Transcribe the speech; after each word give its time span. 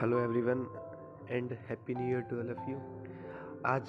Hello 0.00 0.18
everyone 0.18 0.66
and 1.30 1.52
happy 1.52 1.94
new 1.94 2.08
year 2.08 2.20
to 2.20 2.36
all 2.36 2.50
of 2.50 2.70
you 2.70 2.78
आज 3.66 3.88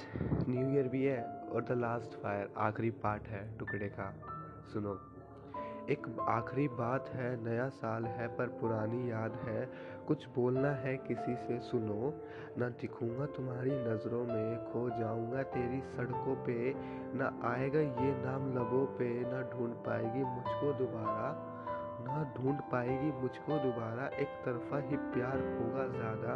new 0.50 0.70
year 0.70 0.88
भी 0.88 1.04
है 1.04 1.24
और 1.24 1.64
द 1.64 1.72
लास्ट 1.72 2.12
फायर 2.12 2.54
आखिरी 2.58 2.90
पार्ट 2.90 3.24
है 3.24 3.58
टुकड़े 3.58 3.90
का। 3.90 4.14
सुनो। 4.74 5.00
एक 5.90 6.20
आखिरी 6.20 6.68
बात 6.68 7.10
है, 7.10 7.44
नया 7.44 7.70
साल 7.70 8.06
है, 8.06 8.28
पर 8.28 8.48
पुरानी 8.48 9.12
याद 9.12 9.34
है। 9.34 9.72
कुछ 10.08 10.28
बोलना 10.36 10.72
है 10.72 10.98
किसी 10.98 11.36
से, 11.36 11.60
सुनो। 11.60 12.14
ना 12.58 12.70
दिखूँगा 12.70 13.26
तुम्हारी 13.26 13.72
नज़रों 13.72 14.26
में, 14.26 14.58
खो 14.58 14.90
जाऊँगा 14.90 15.44
तेरी 15.44 15.82
सड़कों 15.82 16.36
पे। 16.36 16.74
ना 17.18 17.42
आएगा 17.44 17.80
ये 17.80 18.26
नाम 18.26 18.52
लबों 18.52 18.86
पे, 18.86 19.22
ना 19.22 19.42
ढूंढ 19.42 19.74
पाएगी 19.74 20.24
मुझको 20.24 20.74
दोबारा। 20.74 21.54
ढूंढ 22.48 22.60
पाएगी, 22.60 23.12
मुझको 23.22 23.58
दोबारा 23.58 24.06
एक 24.08 24.36
तरफा 24.46 24.78
ही 24.90 24.98
प्यार 24.98 25.38
होगा 25.38 25.88
ज़्यादा। 25.88 26.36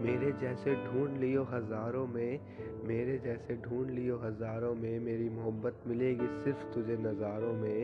मेरे 0.00 0.32
जैसे 0.32 0.74
ढूंढ 0.74 1.18
लियो 1.18 1.42
हज़ारों 1.42 2.06
में, 2.06 2.40
मेरे 2.84 3.18
जैसे 3.18 3.56
ढूंढ 3.56 3.90
लियो 3.90 4.16
हज़ारों 4.18 4.74
में, 4.74 4.98
मेरी 5.00 5.28
मोहब्बत 5.28 5.82
मिलेगी 5.86 6.26
सिर्फ़ 6.44 6.64
तुझे 6.74 6.96
नज़ारों 6.96 7.52
में। 7.52 7.80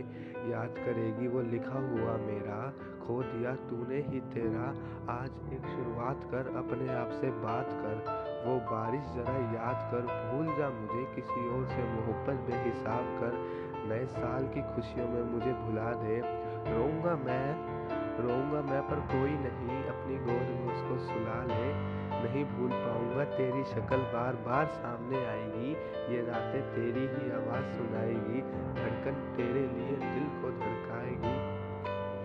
याद 0.51 0.75
करेगी 0.79 1.29
वो 1.29 1.43
लिखा 1.43 1.79
हुआ 1.79 2.17
मेरा, 2.17 2.59
खो 3.07 3.23
दिया 3.23 3.55
तूने 3.69 4.01
ही 4.09 4.21
तेरा। 4.21 4.67
आज 5.13 5.53
एक 5.53 5.67
शुरुआत 5.67 6.25
कर, 6.33 6.53
अपने 6.57 6.93
आप 6.95 7.11
से 7.11 7.31
बात 7.31 7.69
कर। 7.69 8.03
वो 8.49 8.59
बारिश 8.73 9.15
ज़रा 9.15 9.39
याद 9.55 9.89
कर, 9.93 10.11
भूल 10.33 10.47
जा 10.57 10.71
मुझे 10.71 11.07
किसी 11.15 11.49
और 11.49 11.69
से 11.69 11.89
मोहब्बत 11.93 12.45
बेहिसाब 12.51 13.17
कर। 13.21 13.41
नए 13.89 14.07
साल 14.07 14.47
की 14.47 14.63
खुशियों 14.75 15.09
में 15.09 15.23
मुझे 15.23 15.53
भुला 15.53 15.93
दे। 15.93 16.21
रोऊँगा 16.67 17.17
मैं 17.17 17.79
रोऊँगा 18.19 18.63
मैं, 18.63 18.83
पर 18.83 18.97
कोई 18.97 19.31
नहीं 19.31 19.85
अपनी 19.85 20.17
गोद 20.17 20.49
में 20.59 20.75
उसको 20.75 20.99
सुला 20.99 21.45
ले। 21.45 21.99
नहीं 22.25 22.45
भूल 22.45 22.71
पाऊँगा, 22.71 23.25
तेरी 23.25 23.65
शक्ल 23.65 23.97
बार 23.97 24.35
बार 24.35 24.67
सामने 24.67 25.27
आएगी, 25.27 25.71
ये 26.15 26.23
रातें 26.23 26.63
तेरी 26.63 27.01
ही 27.01 27.31
आवाज़ 27.31 27.77
सुनाएगी, 27.77 28.43
धड़कन 28.75 29.35
तेरे 29.37 29.61
लिए 29.61 29.97
दिल 29.97 30.43
को 30.43 30.51
धड़काएगी। 30.51 31.59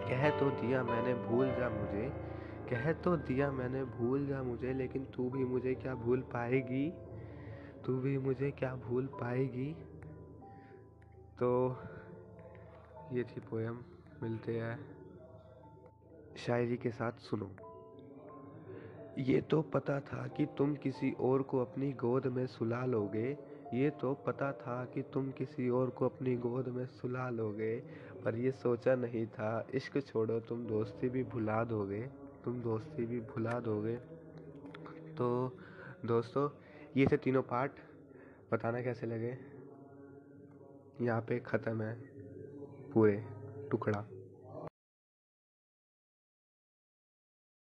कह 0.10 0.40
तो 0.40 0.50
दिया 0.50 0.84
मैंने, 0.84 1.14
भूल 1.14 1.48
जा 1.48 1.70
मुझे, 1.70 2.14
कह 2.70 2.94
तो 2.94 3.18
दिया 3.18 3.52
मैंने, 3.52 3.84
भूल 3.84 4.28
जा 4.28 4.44
मुझे, 4.44 4.74
लेकिन 4.74 5.06
तू 5.06 5.30
भी 5.30 5.46
मुझे 5.46 5.74
क्या 5.74 5.96
भूल 5.96 6.22
पाएगी? 6.22 6.94
तू 7.86 8.00
भी 8.00 8.18
मुझे 8.18 8.52
क्या 8.52 8.76
भूल 8.76 9.06
पाएगी? 9.06 9.74
तो 11.40 11.78
ये 13.12 13.24
थी 13.24 13.42
पोएम 13.42 13.78
मिलते 14.24 14.58
हैं। 14.60 14.80
शायरी 16.38 16.78
के 16.78 16.92
साथ 16.92 17.12
सुनो। 17.12 17.52
ये 19.18 19.42
तो 19.42 19.62
पता 19.62 20.00
था 20.00 20.28
कि 20.28 20.46
तुम 20.46 20.76
किसी 20.76 21.12
और 21.12 21.42
को 21.42 21.60
अपनी 21.60 21.92
गोद 21.92 22.28
में 22.28 22.46
सुला 22.48 22.86
लोगे। 22.86 23.38
ये 23.74 23.90
तो 23.90 24.14
पता 24.14 24.52
था 24.52 24.86
कि 24.86 25.02
तुम 25.02 25.32
किसी 25.32 25.70
और 25.70 25.90
को 25.90 26.06
अपनी 26.06 26.36
गोद 26.36 26.68
में 26.68 26.86
सुला 26.86 27.30
लोगे, 27.30 27.80
पर 28.26 28.36
ये 28.36 28.52
सोचा 28.52 28.96
नहीं 28.96 29.28
था। 29.28 29.68
इश्क 29.74 30.00
छोड़ो, 30.08 30.40
तुम 30.40 30.66
दोस्ती 30.68 31.10
भी 31.10 31.24
भुला 31.24 31.64
दोगे। 31.64 32.04
तुम 32.44 32.62
दोस्ती 32.62 33.06
भी 33.06 33.20
भुला 33.20 33.60
दोगे। 33.60 33.96
तो 35.18 35.58
दोस्तों, 36.06 36.50
ये 36.98 37.08
थे 37.12 37.18
तीनों 37.18 37.42
पार्ट। 37.42 37.72
बताना 38.54 38.82
कैसे 38.82 39.08
लगे? 39.08 39.38
यहाँ 41.02 41.22
पे 41.22 41.40
ख़त्म 41.40 41.82
है 41.82 41.96
पूरे 42.94 43.26
टुकड़ा। 43.72 44.06